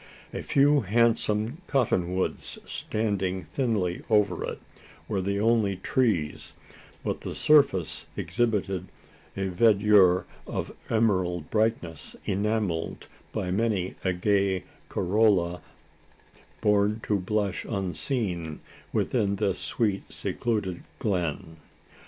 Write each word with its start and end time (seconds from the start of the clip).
A 0.33 0.41
few 0.41 0.79
handsome 0.81 1.61
cotton 1.67 2.15
woods, 2.15 2.57
standing 2.65 3.43
thinly 3.43 4.01
over 4.09 4.43
it, 4.51 4.59
were 5.07 5.21
the 5.21 5.39
only 5.39 5.75
trees; 5.75 6.53
but 7.03 7.21
the 7.21 7.35
surface 7.35 8.07
exhibited 8.17 8.87
a 9.37 9.49
verdure 9.49 10.25
of 10.47 10.75
emerald 10.89 11.51
brightness 11.51 12.15
enamelled 12.25 13.07
by 13.31 13.51
many 13.51 13.93
a 14.03 14.11
gay 14.11 14.63
corolla 14.89 15.61
born 16.61 16.99
to 17.03 17.19
blush 17.19 17.63
unseen 17.69 18.59
within 18.91 19.35
this 19.35 19.59
sweet 19.59 20.01
secluded 20.11 20.81
glen. 20.97 21.57